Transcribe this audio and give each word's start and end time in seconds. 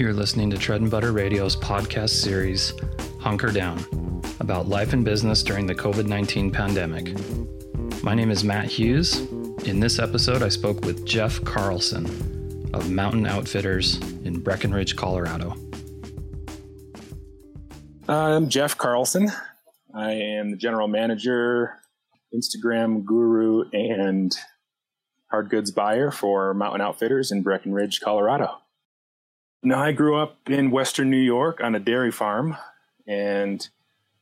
You're 0.00 0.14
listening 0.14 0.48
to 0.48 0.56
Tread 0.56 0.80
and 0.80 0.90
Butter 0.90 1.12
Radio's 1.12 1.54
podcast 1.54 2.22
series, 2.22 2.72
Hunker 3.20 3.52
Down, 3.52 4.22
about 4.40 4.66
life 4.66 4.94
and 4.94 5.04
business 5.04 5.42
during 5.42 5.66
the 5.66 5.74
COVID 5.74 6.06
19 6.06 6.50
pandemic. 6.50 7.12
My 8.02 8.14
name 8.14 8.30
is 8.30 8.42
Matt 8.42 8.64
Hughes. 8.64 9.20
In 9.66 9.78
this 9.78 9.98
episode, 9.98 10.42
I 10.42 10.48
spoke 10.48 10.86
with 10.86 11.04
Jeff 11.04 11.44
Carlson 11.44 12.06
of 12.72 12.90
Mountain 12.90 13.26
Outfitters 13.26 13.98
in 14.24 14.40
Breckenridge, 14.40 14.96
Colorado. 14.96 15.54
I'm 18.08 18.48
Jeff 18.48 18.78
Carlson. 18.78 19.30
I 19.94 20.12
am 20.12 20.52
the 20.52 20.56
general 20.56 20.88
manager, 20.88 21.74
Instagram 22.34 23.04
guru, 23.04 23.64
and 23.74 24.34
hard 25.30 25.50
goods 25.50 25.70
buyer 25.70 26.10
for 26.10 26.54
Mountain 26.54 26.80
Outfitters 26.80 27.30
in 27.30 27.42
Breckenridge, 27.42 28.00
Colorado. 28.00 28.60
Now, 29.62 29.82
I 29.82 29.92
grew 29.92 30.16
up 30.16 30.48
in 30.48 30.70
Western 30.70 31.10
New 31.10 31.18
York 31.18 31.60
on 31.62 31.74
a 31.74 31.80
dairy 31.80 32.10
farm 32.10 32.56
and 33.06 33.68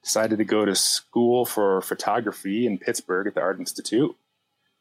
decided 0.03 0.39
to 0.39 0.45
go 0.45 0.65
to 0.65 0.75
school 0.75 1.45
for 1.45 1.81
photography 1.81 2.67
in 2.67 2.79
Pittsburgh 2.79 3.29
at 3.29 3.35
the 3.35 3.41
Art 3.41 3.61
Institute. 3.61 4.17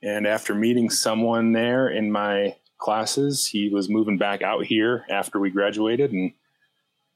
And 0.01 0.25
after 0.25 0.55
meeting 0.55 0.89
someone 0.89 1.51
there 1.51 1.87
in 1.87 2.11
my 2.11 2.55
classes, 2.79 3.45
he 3.45 3.69
was 3.69 3.87
moving 3.87 4.17
back 4.17 4.41
out 4.41 4.65
here 4.65 5.05
after 5.11 5.39
we 5.39 5.51
graduated. 5.51 6.11
And 6.11 6.33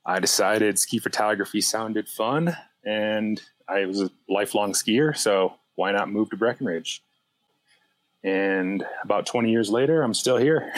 I 0.05 0.19
decided 0.19 0.77
ski 0.77 0.99
photography 0.99 1.61
sounded 1.61 2.09
fun. 2.09 2.55
And 2.83 3.41
I 3.67 3.85
was 3.85 4.01
a 4.01 4.11
lifelong 4.29 4.73
skier. 4.73 5.17
So 5.17 5.55
why 5.75 5.91
not 5.91 6.11
move 6.11 6.29
to 6.29 6.37
Breckenridge? 6.37 7.03
And 8.23 8.85
about 9.03 9.25
20 9.25 9.49
years 9.49 9.71
later, 9.71 10.03
I'm 10.03 10.13
still 10.13 10.37
here. 10.37 10.71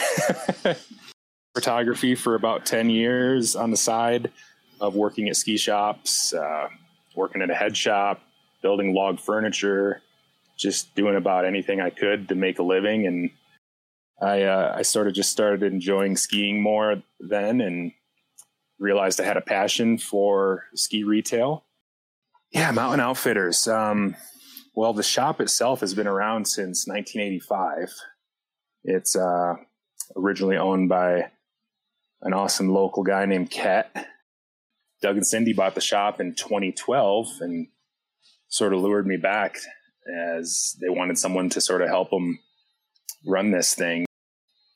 photography 1.54 2.16
for 2.16 2.36
about 2.36 2.66
10 2.66 2.90
years 2.90 3.56
on 3.56 3.72
the 3.72 3.78
side 3.78 4.32
of 4.82 4.96
working 4.96 5.30
at 5.30 5.36
ski 5.36 5.58
shops, 5.58 6.34
uh, 6.34 6.68
working 7.16 7.42
at 7.42 7.50
a 7.50 7.56
head 7.56 7.78
shop, 7.78 8.22
building 8.62 8.94
log 8.94 9.20
furniture, 9.20 10.02
just 10.58 10.94
doing 10.96 11.16
about 11.16 11.46
anything 11.46 11.80
I 11.80 11.90
could 11.90 12.30
to 12.30 12.36
make 12.36 12.60
a 12.60 12.64
living. 12.64 13.06
And 13.06 13.30
I, 14.22 14.44
uh, 14.44 14.74
I 14.78 14.82
sort 14.82 15.08
of 15.08 15.14
just 15.14 15.32
started 15.32 15.64
enjoying 15.64 16.16
skiing 16.18 16.62
more 16.62 17.02
then 17.20 17.62
and 17.62 17.92
realized 18.80 19.22
I 19.22 19.26
had 19.26 19.38
a 19.38 19.42
passion 19.42 19.98
for 19.98 20.66
ski 20.76 21.04
retail. 21.04 21.66
Yeah, 22.52 22.72
Mountain 22.72 23.00
Outfitters. 23.00 23.68
Um, 23.68 24.16
well, 24.76 24.94
the 24.94 25.04
shop 25.04 25.40
itself 25.40 25.82
has 25.82 25.94
been 25.94 26.08
around 26.08 26.48
since 26.48 26.88
1985. 26.88 27.94
It's 28.84 29.16
uh, 29.16 29.56
originally 30.16 30.58
owned 30.58 30.90
by 30.90 31.32
an 32.24 32.34
awesome 32.34 32.70
local 32.70 33.04
guy 33.04 33.26
named 33.26 33.52
Ket. 33.52 33.94
Doug 35.02 35.18
and 35.18 35.28
Cindy 35.28 35.54
bought 35.54 35.76
the 35.76 35.82
shop 35.82 36.22
in 36.22 36.34
2012 36.34 37.28
and 37.42 37.68
sort 38.48 38.74
of 38.74 38.80
lured 38.80 39.06
me 39.06 39.18
back 39.18 39.58
as 40.34 40.76
they 40.82 40.90
wanted 40.90 41.18
someone 41.18 41.50
to 41.50 41.62
sort 41.62 41.82
of 41.82 41.90
help 41.90 42.10
them 42.10 42.40
run 43.26 43.52
this 43.52 43.74
thing. 43.74 44.06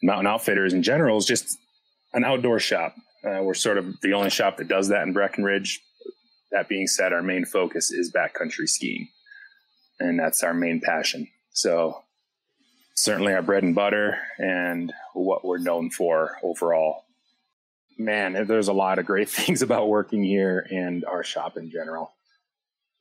Mountain 0.04 0.28
Outfitters 0.28 0.74
in 0.74 0.84
general 0.84 1.18
is 1.18 1.26
just 1.26 1.58
an 2.14 2.26
outdoor 2.26 2.60
shop. 2.60 2.96
Uh, 3.24 3.42
we're 3.42 3.54
sort 3.54 3.78
of 3.78 4.00
the 4.02 4.14
only 4.14 4.30
shop 4.30 4.58
that 4.58 4.68
does 4.68 4.90
that 4.90 5.04
in 5.04 5.14
Breckenridge. 5.14 5.82
That 6.52 6.70
being 6.70 6.88
said, 6.88 7.14
our 7.14 7.24
main 7.24 7.46
focus 7.46 7.92
is 7.92 8.12
backcountry 8.14 8.68
skiing, 8.68 9.10
and 10.00 10.20
that's 10.20 10.44
our 10.44 10.54
main 10.54 10.80
passion. 10.80 11.28
So, 11.52 12.04
certainly 12.96 13.34
our 13.34 13.42
bread 13.42 13.64
and 13.64 13.76
butter 13.76 14.18
and 14.38 14.94
what 15.14 15.44
we're 15.44 15.58
known 15.58 15.90
for 15.90 16.38
overall 16.44 17.07
man, 17.98 18.46
there's 18.48 18.68
a 18.68 18.74
lot 18.74 19.00
of 19.00 19.06
great 19.06 19.30
things 19.38 19.62
about 19.62 19.90
working 19.90 20.24
here 20.24 20.66
and 20.70 21.06
our 21.06 21.24
shop 21.24 21.58
in 21.58 21.70
general. 21.72 22.14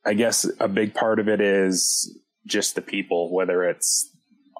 I 0.05 0.13
guess 0.13 0.49
a 0.59 0.67
big 0.67 0.93
part 0.93 1.19
of 1.19 1.27
it 1.27 1.41
is 1.41 2.17
just 2.45 2.75
the 2.75 2.81
people, 2.81 3.33
whether 3.33 3.63
it's 3.63 4.09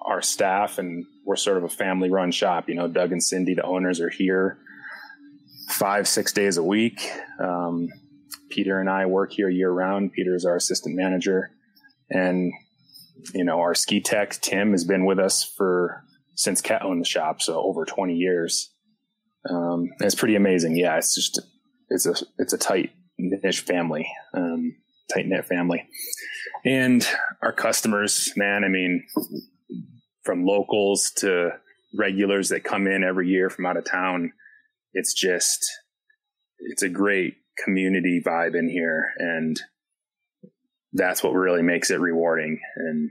our 0.02 0.20
staff 0.20 0.78
and 0.78 1.06
we're 1.24 1.36
sort 1.36 1.56
of 1.56 1.64
a 1.64 1.68
family 1.68 2.10
run 2.10 2.30
shop. 2.30 2.68
You 2.68 2.74
know, 2.74 2.88
Doug 2.88 3.12
and 3.12 3.22
Cindy, 3.22 3.54
the 3.54 3.62
owners, 3.62 4.00
are 4.00 4.10
here 4.10 4.58
five, 5.70 6.06
six 6.06 6.32
days 6.32 6.56
a 6.56 6.62
week. 6.62 7.10
Um, 7.40 7.88
Peter 8.50 8.80
and 8.80 8.88
I 8.88 9.06
work 9.06 9.32
here 9.32 9.48
year 9.48 9.70
round. 9.70 10.12
Peter 10.12 10.34
is 10.34 10.44
our 10.44 10.56
assistant 10.56 10.96
manager. 10.96 11.50
And, 12.10 12.52
you 13.34 13.44
know, 13.44 13.60
our 13.60 13.74
ski 13.74 14.00
tech, 14.00 14.32
Tim, 14.40 14.72
has 14.72 14.84
been 14.84 15.04
with 15.04 15.18
us 15.18 15.44
for 15.44 16.02
since 16.34 16.60
Ket 16.60 16.82
owned 16.82 17.00
the 17.00 17.08
shop, 17.08 17.42
so 17.42 17.60
over 17.60 17.84
20 17.84 18.14
years. 18.14 18.70
Um, 19.48 19.88
it's 20.00 20.14
pretty 20.14 20.36
amazing. 20.36 20.76
Yeah, 20.76 20.96
it's 20.96 21.14
just 21.14 21.40
it's 21.88 22.06
a 22.06 22.14
it's 22.38 22.52
a 22.52 22.58
tight 22.58 22.90
niche 23.18 23.60
family, 23.60 24.08
um, 24.34 24.76
tight 25.12 25.26
knit 25.26 25.46
family, 25.46 25.88
and 26.64 27.06
our 27.42 27.52
customers, 27.52 28.32
man. 28.36 28.64
I 28.64 28.68
mean, 28.68 29.06
from 30.24 30.44
locals 30.44 31.10
to 31.18 31.52
regulars 31.96 32.50
that 32.50 32.64
come 32.64 32.86
in 32.86 33.04
every 33.04 33.28
year 33.28 33.50
from 33.50 33.66
out 33.66 33.76
of 33.76 33.84
town. 33.84 34.32
It's 34.92 35.14
just 35.14 35.64
it's 36.58 36.82
a 36.82 36.88
great 36.88 37.36
community 37.64 38.20
vibe 38.24 38.54
in 38.54 38.68
here, 38.68 39.12
and 39.18 39.60
that's 40.92 41.22
what 41.22 41.34
really 41.34 41.62
makes 41.62 41.90
it 41.90 42.00
rewarding 42.00 42.60
and 42.76 43.10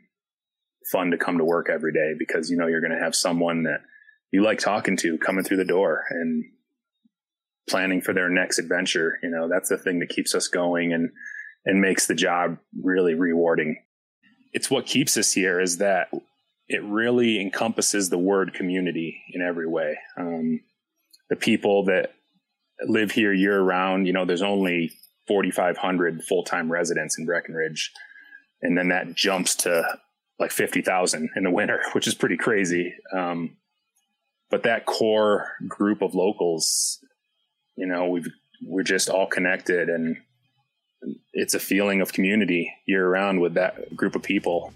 fun 0.91 1.11
to 1.11 1.17
come 1.17 1.37
to 1.37 1.43
work 1.43 1.69
every 1.69 1.91
day 1.91 2.13
because 2.17 2.49
you 2.49 2.57
know 2.57 2.67
you're 2.67 2.81
going 2.81 2.97
to 2.97 3.03
have 3.03 3.15
someone 3.15 3.63
that 3.63 3.81
you 4.31 4.43
like 4.43 4.59
talking 4.59 4.97
to 4.97 5.17
coming 5.17 5.43
through 5.43 5.57
the 5.57 5.65
door 5.65 6.03
and 6.09 6.43
planning 7.69 8.01
for 8.01 8.13
their 8.13 8.29
next 8.29 8.59
adventure. 8.59 9.19
You 9.21 9.29
know, 9.29 9.47
that's 9.47 9.69
the 9.69 9.77
thing 9.77 9.99
that 9.99 10.09
keeps 10.09 10.33
us 10.33 10.47
going 10.47 10.93
and, 10.93 11.09
and 11.65 11.81
makes 11.81 12.07
the 12.07 12.15
job 12.15 12.57
really 12.81 13.13
rewarding. 13.13 13.77
It's 14.53 14.71
what 14.71 14.85
keeps 14.85 15.17
us 15.17 15.33
here 15.33 15.59
is 15.59 15.77
that 15.77 16.09
it 16.67 16.83
really 16.83 17.39
encompasses 17.39 18.09
the 18.09 18.17
word 18.17 18.53
community 18.53 19.21
in 19.33 19.41
every 19.41 19.67
way. 19.67 19.97
Um, 20.17 20.61
the 21.29 21.35
people 21.35 21.85
that 21.85 22.13
live 22.85 23.11
here 23.11 23.33
year 23.33 23.61
round, 23.61 24.07
you 24.07 24.13
know, 24.13 24.25
there's 24.25 24.41
only 24.41 24.91
4,500 25.27 26.23
full 26.23 26.43
time 26.43 26.71
residents 26.71 27.17
in 27.17 27.25
Breckenridge. 27.25 27.91
And 28.61 28.77
then 28.77 28.89
that 28.89 29.13
jumps 29.13 29.55
to 29.57 29.83
like 30.39 30.51
50,000 30.51 31.29
in 31.35 31.43
the 31.43 31.51
winter, 31.51 31.81
which 31.93 32.07
is 32.07 32.15
pretty 32.15 32.37
crazy. 32.37 32.93
Um, 33.13 33.57
but 34.49 34.63
that 34.63 34.85
core 34.85 35.51
group 35.67 36.01
of 36.01 36.15
locals, 36.15 37.03
you 37.75 37.85
know, 37.85 38.07
we've 38.07 38.27
we're 38.63 38.83
just 38.83 39.09
all 39.09 39.27
connected 39.27 39.89
and 39.89 40.17
it's 41.33 41.53
a 41.53 41.59
feeling 41.59 42.01
of 42.01 42.11
community 42.11 42.73
year 42.87 43.07
round 43.07 43.39
with 43.39 43.53
that 43.53 43.95
group 43.95 44.15
of 44.15 44.23
people. 44.23 44.73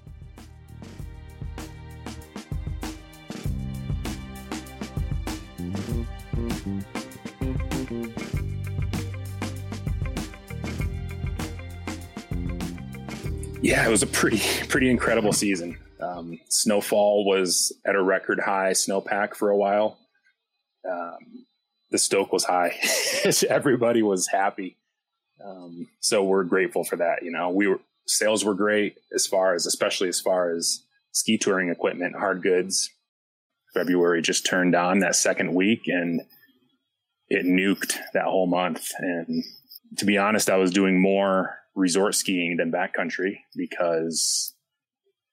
Yeah, 13.64 13.88
it 13.88 13.92
was 13.92 14.04
a 14.04 14.08
pretty 14.08 14.42
pretty 14.68 14.90
incredible 14.90 15.34
season. 15.34 15.78
Um, 16.02 16.40
snowfall 16.50 17.26
was 17.26 17.72
at 17.86 17.96
a 17.96 18.02
record 18.02 18.40
high 18.40 18.72
snowpack 18.72 19.36
for 19.36 19.50
a 19.50 19.58
while. 19.58 19.98
Um, 20.90 21.46
the 21.92 21.98
stoke 21.98 22.32
was 22.32 22.46
high. 22.46 22.80
Everybody 23.50 24.02
was 24.02 24.28
happy. 24.28 24.78
Um, 25.44 25.88
so 26.00 26.24
we're 26.24 26.44
grateful 26.44 26.84
for 26.84 26.96
that. 26.98 27.24
You 27.24 27.32
know, 27.32 27.50
we 27.50 27.68
were 27.68 27.80
sales 28.08 28.44
were 28.44 28.56
great 28.56 28.96
as 29.14 29.28
far 29.28 29.54
as, 29.54 29.66
especially 29.66 30.10
as 30.10 30.20
far 30.20 30.54
as 30.54 30.84
ski 31.12 31.38
touring 31.38 31.70
equipment, 31.70 32.16
hard 32.16 32.42
goods. 32.42 32.90
February 33.74 34.22
just 34.22 34.46
turned 34.46 34.76
on 34.76 35.00
that 35.00 35.16
second 35.16 35.54
week 35.54 35.84
and 35.88 36.22
it 37.30 37.46
nuked 37.46 37.98
that 38.14 38.26
whole 38.26 38.48
month. 38.48 38.90
And 39.00 39.44
to 39.98 40.06
be 40.06 40.18
honest, 40.18 40.50
I 40.50 40.58
was 40.58 40.72
doing 40.72 41.02
more 41.02 41.58
resort 41.76 42.16
skiing 42.16 42.58
than 42.58 42.72
backcountry 42.72 43.38
because 43.56 44.54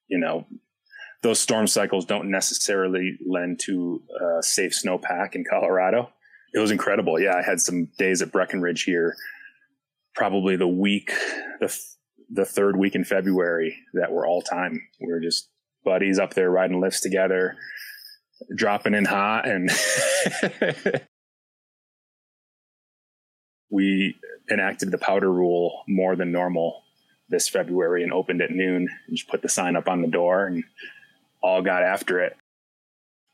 you 0.09 0.17
know, 0.17 0.45
those 1.21 1.39
storm 1.39 1.67
cycles 1.67 2.05
don't 2.05 2.29
necessarily 2.31 3.17
lend 3.25 3.59
to 3.65 4.01
a 4.39 4.43
safe 4.43 4.73
snowpack 4.73 5.35
in 5.35 5.43
Colorado. 5.49 6.09
It 6.53 6.59
was 6.59 6.71
incredible. 6.71 7.19
Yeah, 7.19 7.35
I 7.35 7.41
had 7.41 7.59
some 7.59 7.89
days 7.97 8.21
at 8.21 8.31
Breckenridge 8.31 8.83
here, 8.83 9.15
probably 10.15 10.55
the 10.55 10.67
week, 10.67 11.11
the 11.59 11.75
the 12.31 12.45
third 12.45 12.77
week 12.77 12.93
in 12.95 13.03
February 13.03 13.75
that 13.93 14.11
were 14.11 14.25
all 14.25 14.41
time. 14.41 14.79
We 14.99 15.07
were 15.07 15.19
just 15.19 15.49
buddies 15.83 16.19
up 16.19 16.35
there 16.35 16.49
riding 16.49 16.79
lifts 16.79 17.01
together, 17.01 17.55
dropping 18.55 18.93
in 18.93 19.05
hot, 19.05 19.47
and 19.47 19.69
we 23.71 24.15
enacted 24.49 24.91
the 24.91 24.97
powder 24.97 25.31
rule 25.31 25.83
more 25.87 26.15
than 26.15 26.31
normal 26.31 26.83
this 27.29 27.47
February 27.47 28.03
and 28.03 28.13
opened 28.13 28.41
at 28.41 28.51
noon 28.51 28.89
and 29.07 29.17
just 29.17 29.29
put 29.29 29.41
the 29.41 29.49
sign 29.49 29.75
up 29.75 29.87
on 29.87 30.01
the 30.01 30.07
door 30.07 30.45
and 30.45 30.63
all 31.41 31.61
got 31.61 31.83
after 31.83 32.19
it. 32.19 32.35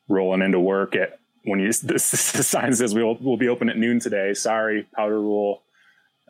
Rolling 0.07 0.41
into 0.41 0.59
work 0.59 0.95
at 0.95 1.19
when 1.45 1.59
you 1.59 1.71
the, 1.83 1.99
sign 1.99 2.73
says 2.73 2.93
we'll 2.93 3.17
we'll 3.19 3.37
be 3.37 3.49
open 3.49 3.69
at 3.69 3.77
noon 3.77 3.99
today. 3.99 4.33
Sorry, 4.33 4.87
Powder 4.95 5.19
Rule. 5.19 5.63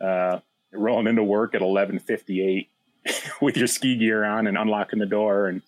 Uh, 0.02 0.40
rolling 0.72 1.06
into 1.06 1.22
work 1.22 1.54
at 1.54 1.62
eleven 1.62 1.98
fifty 1.98 2.42
eight 2.42 2.70
with 3.42 3.56
your 3.56 3.66
ski 3.66 3.96
gear 3.96 4.24
on 4.24 4.46
and 4.46 4.56
unlocking 4.56 4.98
the 4.98 5.06
door 5.06 5.48
and 5.48 5.62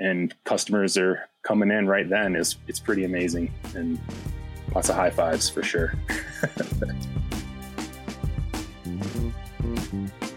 and 0.00 0.34
customers 0.44 0.96
are 0.96 1.28
coming 1.42 1.70
in 1.70 1.86
right 1.86 2.08
then 2.08 2.34
is 2.34 2.56
it's 2.66 2.80
pretty 2.80 3.04
amazing 3.04 3.52
and 3.74 4.00
lots 4.74 4.88
of 4.88 4.96
high 4.96 5.10
fives 5.10 5.48
for 5.48 5.62
sure. 5.62 5.94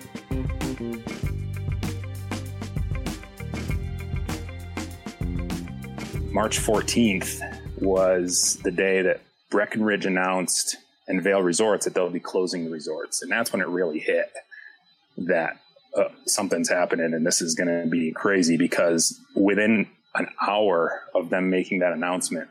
March 6.36 6.60
14th 6.60 7.40
was 7.80 8.60
the 8.66 8.70
day 8.70 9.02
that 9.02 9.22
Breckenridge 9.50 10.06
announced 10.06 10.76
and 11.08 11.24
Vail 11.24 11.42
Resorts 11.42 11.86
that 11.86 11.94
they'll 11.94 12.10
be 12.10 12.20
closing 12.20 12.66
the 12.66 12.72
resorts. 12.72 13.22
And 13.22 13.32
that's 13.32 13.54
when 13.54 13.62
it 13.62 13.70
really 13.70 14.00
hit 14.00 14.34
that 15.18 15.62
uh, 15.96 16.10
something's 16.26 16.68
happening 16.68 17.14
and 17.14 17.26
this 17.26 17.42
is 17.42 17.56
going 17.56 17.70
to 17.70 17.90
be 17.90 18.12
crazy 18.12 18.58
because 18.58 19.18
within 19.34 19.88
an 20.14 20.28
hour 20.46 21.04
of 21.16 21.30
them 21.30 21.50
making 21.50 21.80
that 21.80 21.94
announcement, 21.94 22.50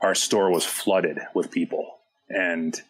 our 0.00 0.14
store 0.14 0.52
was 0.52 0.64
flooded 0.64 1.18
with 1.34 1.50
people 1.50 1.98
and 2.28 2.82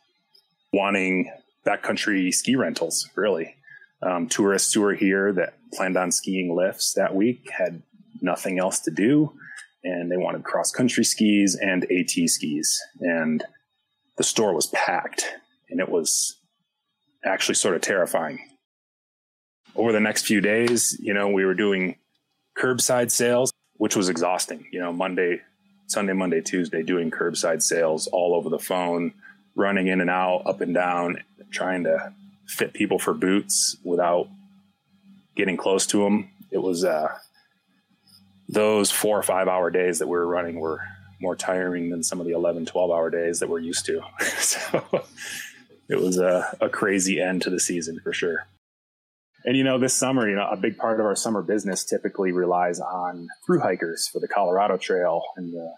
wanting 0.74 1.32
backcountry 1.66 2.34
ski 2.34 2.54
rentals, 2.54 3.08
really. 3.16 3.56
Um, 4.02 4.28
tourists 4.28 4.74
who 4.74 4.82
were 4.82 4.94
here 4.94 5.32
that 5.32 5.54
planned 5.72 5.96
on 5.96 6.12
skiing 6.12 6.54
lifts 6.54 6.92
that 6.96 7.14
week 7.14 7.48
had 7.50 7.82
nothing 8.20 8.58
else 8.58 8.78
to 8.80 8.90
do 8.90 9.32
and 9.84 10.10
they 10.10 10.16
wanted 10.16 10.44
cross 10.44 10.70
country 10.70 11.04
skis 11.04 11.56
and 11.56 11.84
AT 11.84 12.28
skis. 12.28 12.80
And 13.00 13.44
the 14.16 14.24
store 14.24 14.54
was 14.54 14.68
packed 14.68 15.24
and 15.70 15.80
it 15.80 15.88
was 15.88 16.40
actually 17.24 17.54
sort 17.54 17.74
of 17.74 17.82
terrifying. 17.82 18.38
Over 19.74 19.92
the 19.92 20.00
next 20.00 20.26
few 20.26 20.40
days, 20.40 20.98
you 21.00 21.14
know, 21.14 21.28
we 21.28 21.44
were 21.44 21.54
doing 21.54 21.96
curbside 22.56 23.10
sales, 23.10 23.52
which 23.74 23.96
was 23.96 24.08
exhausting. 24.08 24.66
You 24.70 24.80
know, 24.80 24.92
Monday, 24.92 25.40
Sunday, 25.86 26.12
Monday, 26.12 26.42
Tuesday, 26.42 26.82
doing 26.82 27.10
curbside 27.10 27.62
sales 27.62 28.06
all 28.08 28.34
over 28.34 28.50
the 28.50 28.58
phone, 28.58 29.14
running 29.54 29.86
in 29.88 30.00
and 30.00 30.10
out, 30.10 30.42
up 30.46 30.60
and 30.60 30.74
down, 30.74 31.22
trying 31.50 31.84
to 31.84 32.12
fit 32.46 32.74
people 32.74 32.98
for 32.98 33.14
boots 33.14 33.76
without 33.82 34.28
getting 35.36 35.56
close 35.56 35.86
to 35.86 36.04
them. 36.04 36.30
It 36.50 36.58
was, 36.58 36.84
uh, 36.84 37.16
those 38.52 38.90
four 38.90 39.18
or 39.18 39.22
five 39.22 39.48
hour 39.48 39.70
days 39.70 39.98
that 39.98 40.06
we 40.06 40.12
were 40.12 40.26
running 40.26 40.60
were 40.60 40.80
more 41.20 41.34
tiring 41.34 41.90
than 41.90 42.02
some 42.02 42.20
of 42.20 42.26
the 42.26 42.32
11, 42.32 42.66
12 42.66 42.90
hour 42.90 43.10
days 43.10 43.40
that 43.40 43.48
we're 43.48 43.58
used 43.58 43.86
to. 43.86 44.02
so 44.38 44.84
it 45.88 45.98
was 45.98 46.18
a, 46.18 46.56
a 46.60 46.68
crazy 46.68 47.20
end 47.20 47.42
to 47.42 47.50
the 47.50 47.60
season 47.60 47.98
for 48.02 48.12
sure. 48.12 48.46
And 49.44 49.56
you 49.56 49.64
know, 49.64 49.78
this 49.78 49.94
summer, 49.94 50.28
you 50.28 50.36
know, 50.36 50.48
a 50.48 50.56
big 50.56 50.76
part 50.76 51.00
of 51.00 51.06
our 51.06 51.16
summer 51.16 51.42
business 51.42 51.84
typically 51.84 52.30
relies 52.30 52.78
on 52.78 53.28
through 53.44 53.60
hikers 53.60 54.06
for 54.06 54.20
the 54.20 54.28
Colorado 54.28 54.76
Trail 54.76 55.22
and 55.36 55.52
the, 55.52 55.72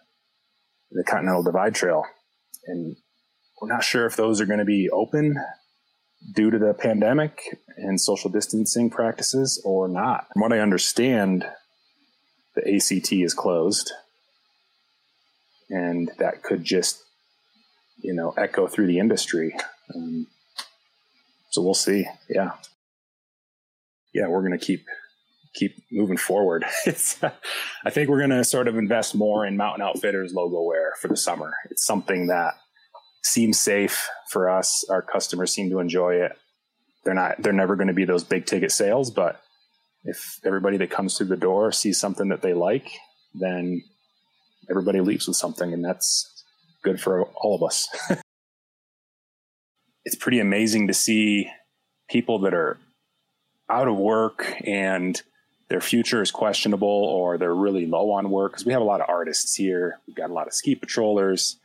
the 0.91 1.05
Continental 1.05 1.43
Divide 1.43 1.75
Trail. 1.75 2.05
And 2.67 2.97
we're 3.61 3.69
not 3.69 3.85
sure 3.85 4.05
if 4.05 4.17
those 4.17 4.41
are 4.41 4.47
going 4.47 4.59
to 4.59 4.65
be 4.65 4.91
open 4.91 5.37
due 6.35 6.51
to 6.51 6.59
the 6.59 6.75
pandemic 6.75 7.41
and 7.77 8.01
social 8.01 8.31
distancing 8.31 8.91
practices 8.91 9.63
or 9.65 9.89
not. 9.89 10.27
From 10.33 10.43
what 10.43 10.53
I 10.53 10.59
understand, 10.59 11.47
the 12.55 12.75
ACT 12.75 13.13
is 13.13 13.35
closed, 13.35 13.93
and 15.71 16.11
that 16.19 16.43
could 16.43 16.65
just 16.65 17.03
you 17.99 18.15
know 18.15 18.35
echo 18.37 18.67
through 18.67 18.87
the 18.87 18.99
industry. 18.99 19.55
Um, 19.95 20.27
so 21.51 21.63
we'll 21.63 21.75
see. 21.75 22.07
Yeah, 22.29 22.53
yeah, 24.13 24.29
we're 24.29 24.47
going 24.47 24.59
to 24.59 24.65
keep 24.65 24.87
keep 25.55 25.77
moving 25.91 26.17
forward. 26.17 26.65
I 26.87 27.91
think 27.91 28.09
we're 28.09 28.19
going 28.19 28.31
to 28.31 28.45
sort 28.45 28.69
of 28.69 28.77
invest 28.77 29.15
more 29.15 29.47
in 29.47 29.57
Mountain 29.57 29.83
Outfitters 29.83 30.35
logo 30.35 30.63
wear 30.63 30.95
for 31.01 31.09
the 31.09 31.17
summer. 31.17 31.55
It's 31.71 31.85
something 31.85 32.27
that 32.27 32.55
seems 33.23 33.59
safe 33.59 34.09
for 34.29 34.51
us. 34.51 34.85
Our 34.91 35.03
customers 35.03 35.53
seem 35.53 35.71
to 35.71 35.79
enjoy 35.79 36.17
it. 36.17 36.33
They're 37.05 37.15
not, 37.15 37.41
they're 37.41 37.53
never 37.53 37.77
going 37.77 37.89
to 37.89 37.95
be 37.95 38.05
those 38.05 38.25
big 38.25 38.47
ticket 38.47 38.73
sales, 38.73 39.11
but 39.11 39.41
if 40.05 40.41
everybody 40.45 40.77
that 40.79 40.91
comes 40.91 41.17
through 41.17 41.29
the 41.29 41.37
door 41.37 41.73
sees 41.73 41.99
something 41.99 42.29
that 42.29 42.43
they 42.43 42.55
like, 42.55 42.91
then 43.35 43.83
everybody 44.71 45.01
leaves 45.01 45.27
with 45.27 45.37
something, 45.37 45.73
and 45.73 45.85
that's 45.85 46.45
good 46.83 47.01
for 47.01 47.25
all 47.25 47.55
of 47.55 47.63
us. 47.63 47.89
it's 50.05 50.17
pretty 50.17 50.41
amazing 50.41 50.87
to 50.87 50.95
see 50.95 51.51
people 52.09 52.41
that 52.41 52.55
are 52.55 52.79
out 53.71 53.89
of 53.89 53.97
work 53.97 54.61
and 54.67 55.23
their 55.69 55.81
future 55.81 56.21
is 56.21 56.31
questionable 56.31 56.89
or 56.89 57.39
they're 57.39 57.55
really 57.55 57.87
low 57.87 58.11
on 58.11 58.31
work 58.31 58.53
because 58.53 58.67
we 58.67 58.73
have 58.73 58.83
a 58.83 58.85
lot 58.85 59.01
of 59.01 59.09
artists 59.09 59.55
here. 59.55 59.99
We've 60.07 60.15
got 60.15 60.31
a 60.31 60.35
lot 60.35 60.47
of 60.47 60.53
ski 60.53 60.75
patrollers. 60.75 61.57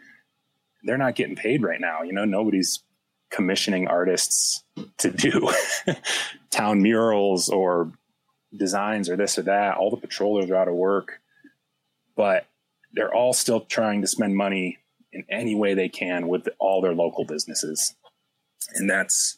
They're 0.83 0.97
not 0.97 1.15
getting 1.15 1.35
paid 1.35 1.61
right 1.61 1.81
now. 1.81 2.03
You 2.03 2.13
know, 2.13 2.23
nobody's 2.23 2.81
commissioning 3.29 3.87
artists 3.87 4.63
to 4.99 5.11
do 5.11 5.51
town 6.49 6.81
murals 6.81 7.49
or 7.49 7.91
designs 8.55 9.09
or 9.09 9.15
this 9.15 9.37
or 9.37 9.43
that. 9.43 9.77
All 9.77 9.89
the 9.89 9.97
patrollers 9.97 10.49
are 10.49 10.55
out 10.55 10.67
of 10.67 10.75
work, 10.75 11.21
but 12.15 12.45
they're 12.93 13.13
all 13.13 13.33
still 13.33 13.61
trying 13.61 14.01
to 14.01 14.07
spend 14.07 14.35
money 14.35 14.79
in 15.11 15.25
any 15.29 15.55
way 15.55 15.73
they 15.73 15.89
can 15.89 16.27
with 16.27 16.47
all 16.59 16.81
their 16.81 16.93
local 16.93 17.25
businesses. 17.25 17.95
And 18.75 18.89
that's 18.89 19.37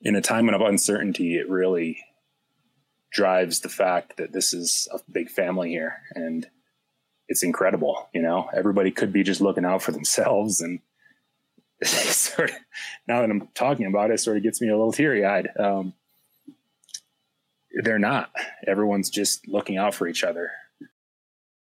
in 0.00 0.16
a 0.16 0.20
time 0.20 0.48
of 0.48 0.60
uncertainty, 0.60 1.36
it 1.36 1.48
really 1.48 2.04
drives 3.12 3.60
the 3.60 3.68
fact 3.68 4.16
that 4.16 4.32
this 4.32 4.52
is 4.54 4.88
a 4.92 4.98
big 5.10 5.30
family 5.30 5.70
here 5.70 5.98
and 6.14 6.46
it's 7.28 7.42
incredible. 7.42 8.08
You 8.12 8.22
know, 8.22 8.48
everybody 8.54 8.90
could 8.90 9.12
be 9.12 9.22
just 9.22 9.40
looking 9.40 9.64
out 9.64 9.82
for 9.82 9.92
themselves. 9.92 10.60
And 10.60 10.80
sort 11.82 12.50
of, 12.50 12.56
now 13.06 13.20
that 13.20 13.30
I'm 13.30 13.48
talking 13.54 13.86
about 13.86 14.10
it, 14.10 14.14
it 14.14 14.20
sort 14.20 14.36
of 14.36 14.42
gets 14.42 14.60
me 14.60 14.68
a 14.68 14.76
little 14.76 14.92
teary 14.92 15.24
eyed. 15.24 15.48
Um, 15.58 15.94
they're 17.82 17.98
not. 17.98 18.30
Everyone's 18.66 19.10
just 19.10 19.46
looking 19.48 19.76
out 19.76 19.94
for 19.94 20.08
each 20.08 20.24
other. 20.24 20.50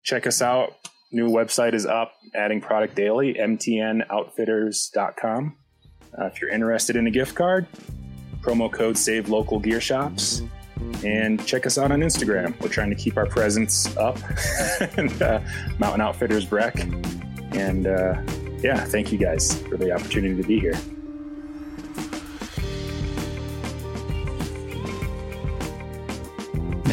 Check 0.03 0.25
us 0.27 0.41
out. 0.41 0.73
New 1.11 1.29
website 1.29 1.73
is 1.73 1.85
up, 1.85 2.13
adding 2.35 2.59
product 2.59 2.95
daily, 2.95 3.35
mtnoutfitters.com. 3.35 5.55
Uh, 6.17 6.25
if 6.25 6.41
you're 6.41 6.49
interested 6.49 6.95
in 6.95 7.05
a 7.07 7.11
gift 7.11 7.35
card, 7.35 7.67
promo 8.41 8.71
code 8.71 8.97
save 8.97 9.29
local 9.29 9.59
gear 9.59 9.79
shops 9.79 10.41
and 11.03 11.45
check 11.45 11.65
us 11.65 11.77
out 11.77 11.91
on 11.91 12.01
Instagram. 12.01 12.59
We're 12.61 12.69
trying 12.69 12.89
to 12.89 12.95
keep 12.95 13.17
our 13.17 13.25
presence 13.25 13.95
up 13.97 14.17
and 14.97 15.21
uh, 15.21 15.39
Mountain 15.79 16.01
Outfitters 16.01 16.45
Breck. 16.45 16.79
And 17.53 17.87
uh, 17.87 18.21
yeah, 18.59 18.83
thank 18.85 19.11
you 19.11 19.17
guys 19.17 19.61
for 19.63 19.77
the 19.77 19.91
opportunity 19.91 20.41
to 20.41 20.47
be 20.47 20.59
here. 20.59 20.77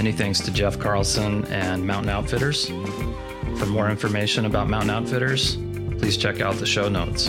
Many 0.04 0.16
thanks 0.18 0.40
to 0.40 0.50
Jeff 0.50 0.78
Carlson 0.78 1.46
and 1.46 1.86
Mountain 1.86 2.10
Outfitters. 2.10 2.66
For 3.56 3.64
more 3.64 3.88
information 3.88 4.44
about 4.44 4.68
Mountain 4.68 4.90
Outfitters, 4.90 5.56
please 5.98 6.18
check 6.18 6.42
out 6.42 6.56
the 6.56 6.66
show 6.66 6.90
notes. 6.90 7.28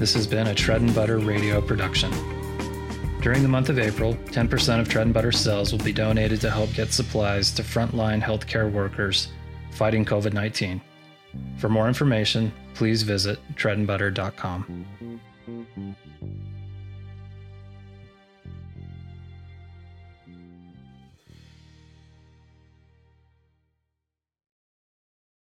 This 0.00 0.14
has 0.14 0.26
been 0.26 0.48
a 0.48 0.54
Tread 0.56 0.80
and 0.80 0.92
Butter 0.92 1.18
radio 1.18 1.60
production. 1.60 2.10
During 3.20 3.42
the 3.42 3.48
month 3.48 3.68
of 3.68 3.78
April, 3.78 4.14
10% 4.14 4.80
of 4.80 4.88
Tread 4.88 5.04
and 5.06 5.14
Butter 5.14 5.30
sales 5.30 5.70
will 5.70 5.84
be 5.84 5.92
donated 5.92 6.40
to 6.40 6.50
help 6.50 6.74
get 6.74 6.92
supplies 6.92 7.52
to 7.52 7.62
frontline 7.62 8.20
healthcare 8.20 8.68
workers 8.68 9.28
fighting 9.70 10.04
COVID 10.04 10.32
19. 10.32 10.80
For 11.56 11.68
more 11.68 11.86
information, 11.86 12.52
please 12.74 13.04
visit 13.04 13.38
treadandbutter.com. 13.54 15.20